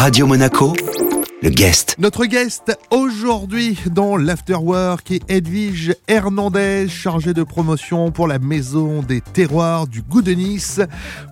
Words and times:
Radio 0.00 0.26
Monaco, 0.26 0.72
le 1.42 1.50
guest. 1.50 1.96
Notre 1.98 2.24
guest 2.24 2.74
aujourd'hui 2.90 3.78
dans 3.92 4.16
l'Afterwork 4.16 5.10
est 5.10 5.30
Edwige 5.30 5.94
Hernandez, 6.08 6.86
chargée 6.88 7.34
de 7.34 7.42
promotion 7.42 8.10
pour 8.10 8.26
la 8.26 8.38
Maison 8.38 9.02
des 9.02 9.20
Terroirs 9.20 9.86
du 9.86 10.00
Goût 10.00 10.22
de 10.22 10.32
Nice, 10.32 10.80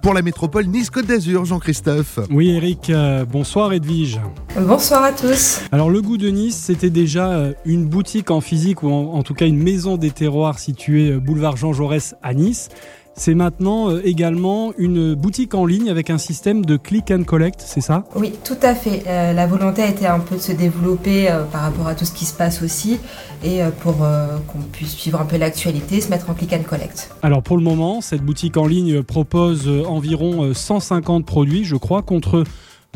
pour 0.03 0.13
la 0.13 0.21
métropole 0.21 0.67
Nice-Côte 0.67 1.07
d'Azur, 1.07 1.47
Jean-Christophe. 1.47 2.19
Oui 2.31 2.51
Eric, 2.51 2.91
euh, 2.91 3.25
bonsoir 3.25 3.73
Edwige. 3.73 4.21
Bonsoir 4.61 5.03
à 5.03 5.13
tous. 5.13 5.63
Alors 5.73 5.89
le 5.89 6.03
Goût 6.03 6.19
de 6.19 6.29
Nice, 6.29 6.57
c'était 6.57 6.91
déjà 6.91 7.31
euh, 7.31 7.55
une 7.65 7.87
boutique 7.87 8.31
en 8.31 8.43
physique 8.43 8.83
ou 8.83 8.91
en, 8.91 9.15
en 9.15 9.23
tout 9.23 9.33
cas 9.33 9.47
une 9.47 9.63
maison 9.63 9.97
des 9.97 10.11
terroirs 10.11 10.59
située 10.59 11.13
euh, 11.13 11.19
boulevard 11.19 11.57
Jean 11.57 11.73
Jaurès 11.73 12.17
à 12.23 12.35
Nice. 12.35 12.69
C'est 13.19 13.35
maintenant 13.35 13.91
euh, 13.91 14.01
également 14.05 14.73
une 14.79 15.15
boutique 15.15 15.55
en 15.57 15.67
ligne 15.67 15.91
avec 15.91 16.09
un 16.09 16.19
système 16.19 16.65
de 16.65 16.77
click 16.77 17.11
and 17.11 17.25
collect, 17.25 17.61
c'est 17.67 17.81
ça? 17.81 18.05
Oui, 18.15 18.33
tout 18.45 18.57
à 18.63 18.77
fait. 18.77 19.03
Euh, 19.09 19.33
la 19.33 19.49
volonté 19.49 19.83
a 19.83 19.89
été 19.89 20.07
un 20.07 20.21
peu 20.21 20.37
de 20.37 20.41
se 20.41 20.53
développer 20.53 21.29
euh, 21.29 21.43
par 21.43 21.63
rapport 21.63 21.89
à 21.89 21.97
tout 21.97 22.05
ce 22.05 22.13
qui 22.13 22.25
se 22.25 22.33
passe 22.33 22.63
aussi 22.63 23.01
et 23.43 23.61
euh, 23.61 23.71
pour 23.71 23.97
qu'on 24.47 24.61
puisse 24.73 24.93
suivre 24.93 25.21
un 25.21 25.25
peu 25.25 25.37
l'actualité, 25.37 26.01
se 26.01 26.11
mettre 26.11 26.31
en 26.31 26.35
click 26.35 26.53
and 26.53 26.63
collect. 26.63 27.11
Alors 27.23 27.43
pour 27.43 27.57
le 27.57 27.65
moment, 27.65 28.01
cette 28.01 28.23
boutique 28.23 28.57
en 28.57 28.69
ligne 28.69 29.03
propose 29.03 29.69
environ 29.89 30.45
euh, 30.45 30.55
150 30.55 31.27
produits, 31.27 31.65
je 31.65 31.75
crois, 31.75 32.03
contre 32.03 32.45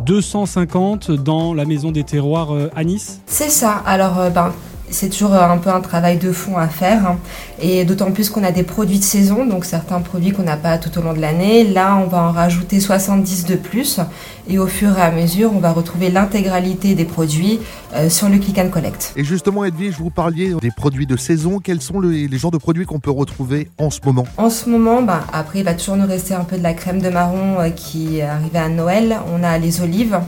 250 0.07 1.11
dans 1.11 1.53
la 1.53 1.65
maison 1.65 1.91
des 1.91 2.05
terroirs 2.05 2.51
à 2.77 2.85
Nice? 2.85 3.21
C'est 3.27 3.51
ça. 3.51 3.83
Alors, 3.85 4.31
ben, 4.33 4.53
c'est 4.93 5.09
toujours 5.09 5.35
un 5.35 5.59
peu 5.59 5.71
un 5.71 5.81
travail 5.81 6.19
de 6.19 6.31
fond 6.33 6.57
à 6.57 6.69
faire. 6.69 7.07
hein. 7.07 7.19
Et 7.61 7.85
d'autant 7.85 8.11
plus 8.13 8.31
qu'on 8.31 8.45
a 8.45 8.53
des 8.53 8.63
produits 8.63 8.99
de 8.99 9.05
saison, 9.05 9.47
donc 9.47 9.65
certains 9.65 10.01
produits 10.01 10.33
qu'on 10.33 10.43
n'a 10.45 10.57
pas 10.57 10.79
tout 10.79 10.97
au 10.99 11.03
long 11.03 11.13
de 11.13 11.21
l'année. 11.21 11.65
Là, 11.65 11.97
on 11.97 12.07
va 12.07 12.23
en 12.23 12.33
rajouter 12.33 12.81
70 12.81 13.45
de 13.47 13.57
plus. 13.57 14.01
Et 14.49 14.59
au 14.59 14.67
fur 14.67 14.99
et 14.99 15.03
à 15.03 15.11
mesure, 15.11 15.53
on 15.55 15.61
va 15.61 15.73
retrouver 15.73 16.11
l'intégralité 16.11 16.95
des 16.95 17.05
produits 17.05 17.61
euh, 17.95 18.09
sur 18.09 18.29
le 18.29 18.39
click 18.39 18.59
and 18.59 18.69
collect. 18.71 19.13
Et 19.17 19.25
justement, 19.25 19.65
Edwige, 19.65 19.95
vous 19.99 20.11
parliez 20.11 20.55
des 20.61 20.71
produits 20.71 21.07
de 21.07 21.17
saison. 21.17 21.61
Quels 21.63 21.81
sont 21.81 22.01
les, 22.01 22.27
les 22.29 22.39
genres 22.39 22.51
de 22.51 22.59
produits 22.59 22.85
qu'on 22.85 22.99
peut 23.01 23.11
retrouver 23.13 23.69
en 23.79 23.91
ce 23.91 24.01
moment? 24.05 24.27
En 24.37 24.51
ce 24.51 24.69
moment, 24.69 25.03
bah, 25.03 25.21
après, 25.33 25.61
il 25.61 25.65
va 25.65 25.75
toujours 25.75 25.97
nous 25.97 26.07
rester 26.07 26.35
un 26.35 26.45
peu 26.45 26.59
de 26.59 26.63
la 26.63 26.75
crème 26.75 27.01
de 27.01 27.09
marron 27.09 27.61
euh, 27.61 27.71
qui 27.71 28.19
est 28.19 28.23
arrivée 28.23 28.59
à 28.59 28.69
Noël. 28.69 29.17
On 29.33 29.45
a 29.45 29.59
les 29.59 29.81
olives, 29.81 30.19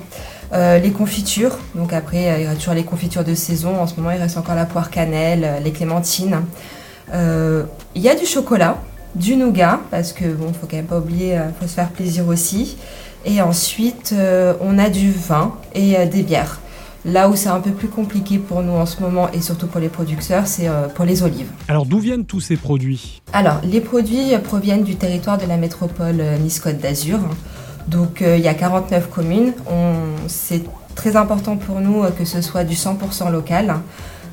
euh, 0.53 0.79
les 0.79 0.91
confitures. 0.91 1.59
Donc 1.75 1.93
après, 1.93 2.31
euh, 2.31 2.39
il 2.39 2.45
y 2.45 2.47
aura 2.47 2.55
toujours 2.55 2.75
les 2.75 2.85
confitures 2.85 3.25
de 3.25 3.35
saison. 3.35 3.81
En 3.81 3.87
ce 3.87 3.97
moment, 3.97 4.11
il 4.11 4.21
reste 4.21 4.37
encore 4.37 4.55
la 4.55 4.67
poire 4.67 4.91
cannelle, 4.91 5.45
euh, 5.45 5.61
les 5.61 5.73
clémentines. 5.73 6.43
Il 7.13 8.03
y 8.03 8.09
a 8.09 8.15
du 8.15 8.27
chocolat, 8.27 8.79
du 9.15 9.37
nougat, 9.37 9.81
parce 9.91 10.13
que 10.13 10.25
bon, 10.25 10.53
faut 10.53 10.67
quand 10.69 10.77
même 10.77 10.87
pas 10.87 10.99
oublier, 10.99 11.39
faut 11.61 11.69
se 11.69 11.75
faire 11.75 11.91
plaisir 11.91 12.27
aussi. 12.27 12.77
Et 13.25 13.41
ensuite, 13.41 14.15
on 14.61 14.79
a 14.79 14.89
du 14.89 15.13
vin 15.13 15.55
et 15.75 16.07
des 16.07 16.23
bières. 16.23 16.61
Là 17.05 17.29
où 17.29 17.37
c'est 17.37 17.51
un 17.51 17.61
peu 17.61 17.71
plus 17.71 17.89
compliqué 17.89 18.39
pour 18.39 18.63
nous 18.63 18.73
en 18.73 18.87
ce 18.87 19.01
moment 19.01 19.31
et 19.31 19.41
surtout 19.43 19.69
pour 19.69 19.81
les 19.81 19.91
producteurs, 19.91 20.47
c'est 20.47 20.69
pour 20.95 21.05
les 21.05 21.23
olives. 21.23 21.51
Alors 21.69 21.87
d'où 21.87 22.01
viennent 22.01 22.25
tous 22.25 22.41
ces 22.41 22.57
produits? 22.57 23.23
Alors, 23.33 23.61
les 23.63 23.81
produits 23.81 24.37
proviennent 24.43 24.85
du 24.85 24.97
territoire 24.97 25.39
de 25.39 25.47
la 25.47 25.59
métropole 25.59 26.17
Nice-Côte 26.43 26.79
d'Azur. 26.79 27.21
Donc, 27.89 28.23
euh, 28.23 28.37
il 28.37 28.43
y 28.45 28.49
a 28.49 28.55
49 28.55 29.11
communes. 29.11 29.53
C'est 30.29 30.63
très 30.95 31.17
important 31.17 31.57
pour 31.57 31.81
nous 31.81 32.03
euh, 32.05 32.11
que 32.11 32.25
ce 32.25 32.41
soit 32.41 32.65
du 32.65 32.75
100% 32.75 33.31
local. 33.31 33.75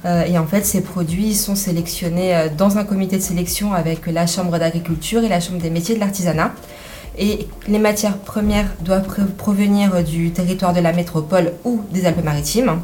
Euh, 0.05 0.23
et 0.25 0.37
en 0.37 0.45
fait, 0.47 0.65
ces 0.65 0.81
produits 0.81 1.35
sont 1.35 1.55
sélectionnés 1.55 2.47
dans 2.57 2.77
un 2.77 2.83
comité 2.83 3.17
de 3.17 3.21
sélection 3.21 3.73
avec 3.73 4.07
la 4.07 4.25
Chambre 4.25 4.57
d'agriculture 4.57 5.23
et 5.23 5.29
la 5.29 5.39
Chambre 5.39 5.59
des 5.59 5.69
métiers 5.69 5.95
de 5.95 5.99
l'artisanat. 5.99 6.51
Et 7.17 7.47
les 7.67 7.77
matières 7.77 8.17
premières 8.17 8.67
doivent 8.79 9.07
pr- 9.07 9.27
provenir 9.27 10.03
du 10.03 10.31
territoire 10.31 10.73
de 10.73 10.79
la 10.79 10.93
métropole 10.93 11.53
ou 11.65 11.81
des 11.91 12.05
Alpes-Maritimes. 12.05 12.79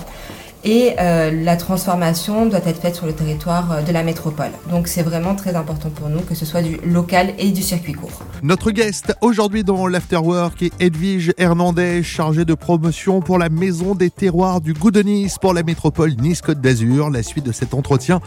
Et 0.64 0.96
euh, 1.00 1.32
la 1.44 1.56
transformation 1.56 2.46
doit 2.46 2.60
être 2.66 2.82
faite 2.82 2.96
sur 2.96 3.06
le 3.06 3.14
territoire 3.14 3.72
euh, 3.72 3.82
de 3.82 3.92
la 3.92 4.04
métropole. 4.04 4.52
Donc 4.70 4.88
c'est 4.88 5.04
vraiment 5.04 5.36
très 5.36 5.56
important 5.56 5.90
pour 5.90 6.10
nous 6.10 6.22
que 6.22 6.36
ce 6.36 6.46
soit 6.46 6.62
du 6.62 6.78
local 6.86 7.34
et 7.38 7.52
du 7.52 7.62
circuit 7.62 7.94
court. 7.94 8.24
Notre 8.44 8.72
guest 8.72 9.14
aujourd'hui 9.22 9.64
dans 9.64 9.88
l'Afterwork 9.88 10.62
est 10.62 10.74
Edwige 10.80 11.34
Hernandez, 11.38 12.04
chargée 12.04 12.46
de 12.46 12.54
promotion 12.54 13.22
pour 13.22 13.38
la 13.38 13.50
Maison 13.50 13.96
des 13.96 14.10
Terroirs 14.10 14.62
du 14.62 14.74
Goût 14.74 14.92
de 14.92 15.02
Nice, 15.02 15.38
pour 15.40 15.54
la 15.54 15.64
métropole 15.64 16.12
Nice-Côte 16.20 16.62
d'Azur. 16.62 17.10
La 17.10 17.24
suite 17.24 17.46
de 17.46 17.52
cet 17.52 17.74
entretien 17.74 18.20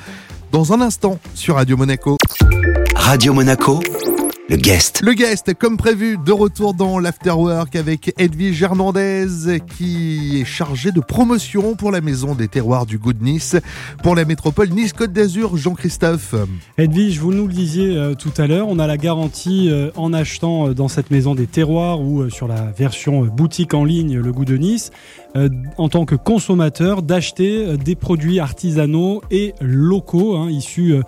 dans 0.53 0.73
un 0.73 0.81
instant 0.81 1.19
sur 1.35 1.57
Radio 1.57 1.77
Monaco. 1.77 2.17
Radio 2.95 3.33
Monaco, 3.33 3.81
le 4.51 4.57
guest. 4.57 5.01
Le 5.05 5.13
guest, 5.13 5.55
comme 5.55 5.77
prévu, 5.77 6.19
de 6.19 6.33
retour 6.33 6.75
dans 6.75 6.99
l'Afterwork 6.99 7.77
avec 7.77 8.13
Edwige 8.19 8.61
Hernandez, 8.61 9.29
qui 9.77 10.41
est 10.41 10.45
chargée 10.45 10.91
de 10.91 10.99
promotion 10.99 11.77
pour 11.77 11.93
la 11.93 12.01
Maison 12.01 12.35
des 12.35 12.49
Terroirs 12.49 12.85
du 12.85 12.99
Goût 12.99 13.13
de 13.13 13.23
Nice, 13.23 13.55
pour 14.03 14.17
la 14.17 14.25
métropole 14.25 14.71
Nice-Côte 14.71 15.13
d'Azur. 15.13 15.57
Jean-Christophe. 15.57 16.35
Edwige, 16.79 17.21
vous 17.21 17.33
nous 17.33 17.47
le 17.47 17.53
disiez 17.53 17.97
euh, 17.97 18.15
tout 18.15 18.33
à 18.39 18.49
l'heure, 18.49 18.67
on 18.67 18.81
a 18.81 18.89
la 18.89 18.97
garantie 18.97 19.69
euh, 19.71 19.93
en 19.95 20.13
achetant 20.13 20.67
euh, 20.67 20.75
dans 20.75 20.89
cette 20.89 21.13
maison 21.13 21.37
des 21.37 21.47
terroirs 21.47 22.01
ou 22.01 22.23
euh, 22.23 22.29
sur 22.29 22.49
la 22.49 22.73
version 22.73 23.23
euh, 23.23 23.29
boutique 23.29 23.73
en 23.73 23.85
ligne 23.85 24.19
Le 24.19 24.33
Goût 24.33 24.45
de 24.45 24.57
Nice, 24.57 24.91
euh, 25.37 25.49
en 25.79 25.89
tant 25.89 26.05
que 26.07 26.17
consommateur, 26.17 27.03
d'acheter 27.03 27.65
euh, 27.65 27.77
des 27.77 27.95
produits 27.95 28.41
artisanaux 28.41 29.23
et 29.31 29.55
locaux 29.61 30.35
hein, 30.35 30.51
issus 30.51 30.95
euh, 30.95 31.03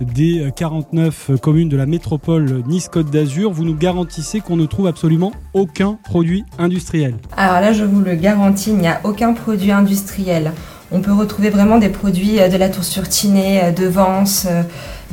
des 0.00 0.40
euh, 0.40 0.50
49 0.50 1.30
communes 1.40 1.68
de 1.68 1.76
la 1.76 1.86
métropole 1.86 2.62
Nice-Côte 2.88 3.10
d'Azur. 3.10 3.52
Vous 3.52 3.64
nous 3.64 3.74
garantissez 3.74 4.40
qu'on 4.40 4.56
ne 4.56 4.64
trouve 4.64 4.86
absolument 4.86 5.32
aucun 5.52 5.98
produit 6.04 6.44
industriel. 6.58 7.16
Alors 7.36 7.60
là, 7.60 7.72
je 7.72 7.84
vous 7.84 8.00
le 8.00 8.14
garantis, 8.14 8.70
il 8.70 8.78
n'y 8.78 8.88
a 8.88 9.00
aucun 9.04 9.34
produit 9.34 9.72
industriel. 9.72 10.52
On 10.90 11.00
peut 11.00 11.12
retrouver 11.12 11.50
vraiment 11.50 11.76
des 11.76 11.90
produits 11.90 12.40
euh, 12.40 12.48
de 12.48 12.56
la 12.56 12.70
tour 12.70 12.82
sur 12.82 13.06
Tinée, 13.06 13.62
euh, 13.62 13.72
de 13.72 13.86
Vence, 13.86 14.46
euh, 14.48 14.62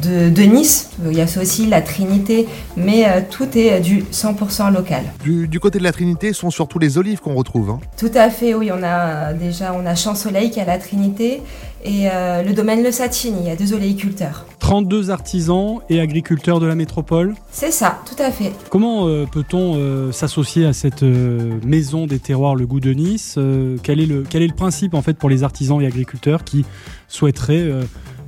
de, 0.03 0.29
de 0.29 0.41
Nice. 0.43 0.89
Il 1.05 1.15
y 1.17 1.21
a 1.21 1.27
ça 1.27 1.41
aussi, 1.41 1.67
la 1.67 1.81
Trinité. 1.81 2.47
Mais 2.77 3.05
euh, 3.07 3.21
tout 3.29 3.57
est 3.57 3.73
euh, 3.73 3.79
du 3.79 4.03
100% 4.11 4.73
local. 4.73 5.03
Du, 5.23 5.47
du 5.47 5.59
côté 5.59 5.79
de 5.79 5.83
la 5.83 5.91
Trinité, 5.91 6.33
ce 6.33 6.41
sont 6.41 6.51
surtout 6.51 6.79
les 6.79 6.97
olives 6.97 7.19
qu'on 7.19 7.35
retrouve. 7.35 7.69
hein. 7.69 7.79
Tout 7.97 8.11
à 8.15 8.29
fait, 8.29 8.53
oui. 8.53 8.71
On 8.73 8.83
a 8.83 9.31
euh, 9.31 9.33
déjà 9.33 9.73
on 9.73 9.85
a 9.85 9.95
Champ 9.95 10.15
Soleil 10.15 10.51
qui 10.51 10.59
a 10.59 10.65
la 10.65 10.77
Trinité 10.77 11.41
et 11.83 12.09
euh, 12.11 12.41
le 12.43 12.53
domaine 12.53 12.83
Le 12.83 12.91
Satine. 12.91 13.35
Il 13.41 13.47
y 13.47 13.51
a 13.51 13.55
deux 13.55 13.73
oléiculteurs. 13.73 14.45
32 14.59 15.11
artisans 15.11 15.79
et 15.89 15.99
agriculteurs 15.99 16.59
de 16.59 16.65
la 16.65 16.73
métropole. 16.73 17.35
C'est 17.51 17.69
ça, 17.71 17.99
tout 18.07 18.21
à 18.21 18.31
fait. 18.31 18.51
Comment 18.71 19.07
euh, 19.07 19.25
peut-on 19.31 19.75
euh, 19.75 20.11
s'associer 20.11 20.65
à 20.65 20.73
cette 20.73 21.03
euh, 21.03 21.59
maison 21.63 22.07
des 22.07 22.17
terroirs 22.17 22.55
Le 22.55 22.65
Goût 22.65 22.79
de 22.79 22.91
Nice 22.91 23.35
Euh, 23.37 23.77
quel, 23.83 23.99
est 23.99 24.07
le, 24.07 24.23
quel 24.27 24.41
est 24.41 24.47
le 24.47 24.55
principe 24.55 24.95
en 24.95 25.03
fait 25.03 25.13
pour 25.13 25.29
les 25.29 25.43
artisans 25.43 25.79
et 25.81 25.85
agriculteurs 25.85 26.43
qui 26.43 26.65
souhaiteraient 27.07 27.59
euh, 27.61 27.83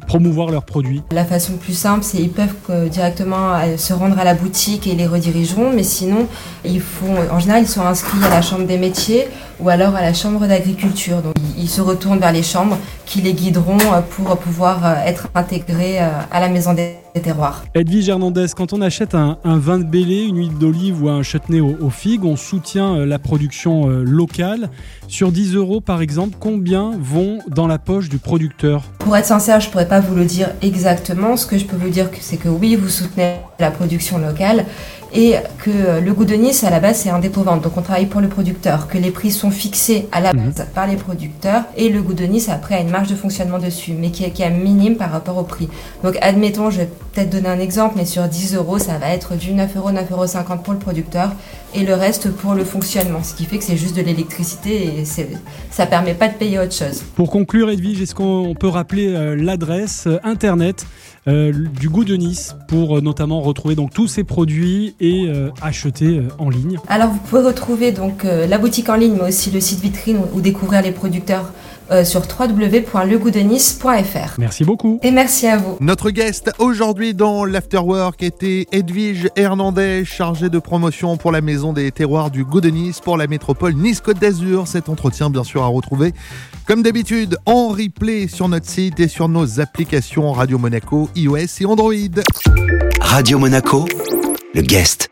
promouvoir 0.07 0.49
leurs 0.49 0.63
produits 0.63 1.03
La 1.11 1.25
façon 1.25 1.53
plus 1.53 1.73
simple, 1.73 2.03
c'est 2.03 2.17
ils 2.17 2.31
peuvent 2.31 2.55
euh, 2.69 2.87
directement 2.87 3.53
euh, 3.53 3.77
se 3.77 3.93
rendre 3.93 4.17
à 4.17 4.23
la 4.23 4.33
boutique 4.33 4.87
et 4.87 4.95
les 4.95 5.05
redirigeront, 5.05 5.71
mais 5.73 5.83
sinon, 5.83 6.27
ils 6.65 6.81
font, 6.81 7.15
en 7.31 7.39
général, 7.39 7.63
ils 7.63 7.67
sont 7.67 7.81
inscrits 7.81 8.23
à 8.23 8.29
la 8.29 8.41
chambre 8.41 8.65
des 8.65 8.77
métiers 8.77 9.27
ou 9.59 9.69
alors 9.69 9.95
à 9.95 10.01
la 10.01 10.13
chambre 10.13 10.45
d'agriculture. 10.47 11.21
Donc, 11.21 11.33
ils, 11.57 11.69
se 11.69 11.81
retournent 11.81 12.19
vers 12.19 12.31
les 12.31 12.43
chambres 12.43 12.77
qui 13.05 13.21
les 13.21 13.33
guideront 13.33 13.77
euh, 13.93 14.01
pour 14.01 14.37
pouvoir 14.37 14.85
euh, 14.85 14.95
être 15.05 15.27
intégrés 15.35 15.99
euh, 15.99 16.09
à 16.31 16.39
la 16.39 16.49
maison 16.49 16.73
des 16.73 16.95
des 17.17 17.23
terroirs. 17.23 17.65
Edwige 17.73 18.09
Hernandez, 18.09 18.47
quand 18.55 18.73
on 18.73 18.81
achète 18.81 19.15
un, 19.15 19.37
un 19.43 19.57
vin 19.57 19.79
de 19.79 19.83
Bélé, 19.83 20.23
une 20.23 20.37
huile 20.37 20.57
d'olive 20.57 21.03
ou 21.03 21.09
un 21.09 21.23
chutney 21.23 21.59
aux, 21.59 21.75
aux 21.81 21.89
figues, 21.89 22.23
on 22.23 22.35
soutient 22.35 22.95
euh, 22.95 23.05
la 23.05 23.19
production 23.19 23.89
euh, 23.89 24.03
locale. 24.03 24.69
Sur 25.07 25.31
10 25.31 25.55
euros 25.55 25.81
par 25.81 26.01
exemple, 26.01 26.37
combien 26.39 26.91
vont 26.99 27.39
dans 27.47 27.67
la 27.67 27.79
poche 27.79 28.09
du 28.09 28.17
producteur? 28.17 28.83
Pour 28.99 29.15
être 29.17 29.25
sincère, 29.25 29.59
je 29.59 29.69
pourrais 29.69 29.87
pas 29.87 29.99
vous 29.99 30.15
le 30.15 30.25
dire 30.25 30.49
exactement. 30.61 31.37
Ce 31.37 31.45
que 31.45 31.57
je 31.57 31.65
peux 31.65 31.77
vous 31.77 31.89
dire, 31.89 32.09
c'est 32.19 32.37
que 32.37 32.49
oui, 32.49 32.75
vous 32.75 32.89
soutenez 32.89 33.37
la 33.59 33.71
production 33.71 34.17
locale 34.17 34.65
et 35.13 35.35
que 35.59 35.69
euh, 35.69 36.01
le 36.01 36.13
goût 36.13 36.25
de 36.25 36.35
Nice, 36.35 36.63
à 36.63 36.69
la 36.69 36.79
base, 36.79 36.97
c'est 36.97 37.09
un 37.09 37.19
dépôt-vente. 37.19 37.61
Donc, 37.61 37.77
on 37.77 37.81
travaille 37.81 38.05
pour 38.07 38.21
le 38.21 38.27
producteur, 38.27 38.87
que 38.87 38.97
les 38.97 39.11
prix 39.11 39.31
sont 39.31 39.51
fixés 39.51 40.07
à 40.11 40.19
la 40.19 40.33
base 40.33 40.65
par 40.73 40.87
les 40.87 40.95
producteurs 40.95 41.63
et 41.75 41.89
le 41.89 42.01
goût 42.01 42.13
de 42.13 42.25
Nice, 42.25 42.49
après, 42.49 42.75
a 42.75 42.79
une 42.79 42.89
marge 42.89 43.09
de 43.09 43.15
fonctionnement 43.15 43.59
dessus, 43.59 43.93
mais 43.97 44.11
qui 44.11 44.23
est, 44.23 44.31
qui 44.31 44.41
est 44.43 44.49
minime 44.49 44.95
par 44.95 45.11
rapport 45.11 45.37
au 45.37 45.43
prix. 45.43 45.69
Donc, 46.03 46.17
admettons, 46.21 46.69
je 46.69 46.79
vais 46.79 46.89
peut-être 47.13 47.29
donner 47.29 47.49
un 47.49 47.59
exemple, 47.59 47.95
mais 47.97 48.05
sur 48.05 48.23
10 48.23 48.55
euros, 48.55 48.79
ça 48.79 48.97
va 48.97 49.09
être 49.09 49.35
du 49.35 49.53
9 49.53 49.77
euros, 49.77 49.91
9,50 49.91 50.11
euros 50.11 50.61
pour 50.63 50.73
le 50.73 50.79
producteur 50.79 51.31
et 51.77 51.83
le 51.83 51.93
reste 51.93 52.31
pour 52.31 52.55
le 52.55 52.63
fonctionnement. 52.63 53.23
Ce 53.23 53.35
qui 53.35 53.45
fait 53.45 53.59
que 53.59 53.63
c'est 53.63 53.77
juste 53.77 53.95
de 53.95 54.01
l'électricité 54.01 54.99
et 54.99 55.03
ça 55.69 55.85
permet 55.85 56.15
pas 56.15 56.27
de 56.27 56.33
payer 56.33 56.57
autre 56.57 56.73
chose. 56.73 57.03
Pour 57.15 57.29
conclure, 57.29 57.69
Edwige, 57.69 58.01
est-ce 58.01 58.15
qu'on 58.15 58.55
peut 58.59 58.67
rappeler 58.67 59.13
euh, 59.13 59.35
l'adresse 59.35 60.05
euh, 60.07 60.17
internet 60.23 60.87
euh, 61.27 61.53
du 61.79 61.87
goût 61.87 62.03
de 62.03 62.15
Nice 62.15 62.55
pour 62.67 62.99
notamment 63.01 63.41
retrouver 63.41 63.75
donc 63.75 63.93
tous 63.93 64.07
ces 64.07 64.23
produits 64.23 64.95
et 64.99 65.29
acheter 65.61 66.21
en 66.39 66.49
ligne? 66.49 66.79
Alors 66.87 67.09
vous 67.09 67.19
pouvez 67.19 67.41
retrouver 67.41 67.91
donc 67.91 68.23
la 68.23 68.57
boutique 68.57 68.87
en 68.87 68.95
ligne, 68.95 69.15
mais 69.21 69.27
aussi 69.27 69.51
le 69.51 69.59
site 69.59 69.81
vitrine 69.81 70.19
où 70.33 70.39
découvrir 70.39 70.81
les 70.81 70.91
producteurs 70.91 71.51
euh, 71.91 72.03
sur 72.03 72.21
www.legoudenice.fr. 72.21 74.35
Merci 74.37 74.63
beaucoup. 74.63 74.99
Et 75.03 75.11
merci 75.11 75.47
à 75.47 75.57
vous. 75.57 75.77
Notre 75.79 76.09
guest 76.09 76.51
aujourd'hui 76.59 77.13
dans 77.13 77.45
l'Afterwork 77.45 78.23
était 78.23 78.67
Edwige 78.71 79.29
Hernandez, 79.35 80.03
chargée 80.05 80.49
de 80.49 80.59
promotion 80.59 81.17
pour 81.17 81.31
la 81.31 81.41
Maison 81.41 81.73
des 81.73 81.91
Terroirs 81.91 82.31
du 82.31 82.45
Goût 82.45 82.61
de 82.61 82.69
Nice 82.69 82.99
pour 82.99 83.17
la 83.17 83.27
métropole 83.27 83.73
Nice-Côte 83.73 84.19
d'Azur. 84.19 84.67
Cet 84.67 84.89
entretien, 84.89 85.29
bien 85.29 85.43
sûr, 85.43 85.63
à 85.63 85.67
retrouver, 85.67 86.13
comme 86.65 86.83
d'habitude, 86.83 87.37
en 87.45 87.69
replay 87.69 88.27
sur 88.27 88.49
notre 88.49 88.67
site 88.67 88.99
et 88.99 89.07
sur 89.07 89.29
nos 89.29 89.59
applications 89.59 90.31
Radio 90.31 90.57
Monaco, 90.57 91.09
iOS 91.15 91.61
et 91.61 91.65
Android. 91.65 91.93
Radio 93.01 93.39
Monaco, 93.39 93.85
le 94.53 94.61
guest. 94.61 95.09